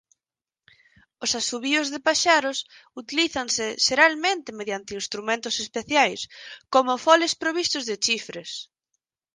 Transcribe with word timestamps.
Os 1.23 1.31
asubíos 1.41 1.87
de 1.93 1.99
paxaros 2.07 2.57
utilízanse 3.01 3.65
xeralmente 3.85 4.55
mediante 4.59 4.97
instrumentos 5.01 5.55
especiais 5.65 6.19
como 6.73 7.01
foles 7.05 7.33
provistos 7.41 7.83
de 7.89 7.95
chifres. 8.05 8.51